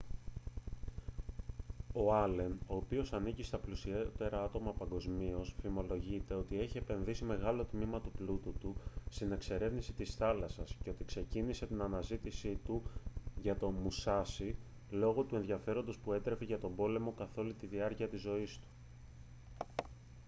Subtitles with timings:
[1.93, 8.01] ο άλεν ο οποίος ανήκει στα πλουσιότερα άτομα παγκοσμίως φημολογείται ότι έχει επενδύσει μεγάλο τμήμα
[8.01, 8.75] του πλούτου του
[9.09, 12.83] στην εξερεύνηση της θάλασσας και ότι ξεκίνησε την αναζήτησή του
[13.41, 14.55] για το μουσάσι
[14.89, 18.65] λόγω του ενδιαφέροντος που έτρεφε για τον πόλεμο καθ' όλη τη διάρκεια της ζωής του